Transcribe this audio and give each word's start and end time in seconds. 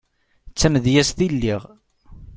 D 0.51 0.53
tamedyazt 0.59 1.17
i 1.25 1.27
lliɣ. 1.33 1.61